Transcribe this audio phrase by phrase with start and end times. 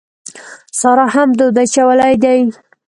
[0.79, 2.39] سارا هم دود اچولی دی.